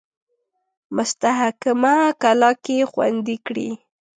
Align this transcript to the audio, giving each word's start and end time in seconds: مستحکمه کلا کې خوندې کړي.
مستحکمه 0.95 1.95
کلا 2.21 2.51
کې 2.63 2.77
خوندې 2.91 3.35
کړي. 3.45 3.69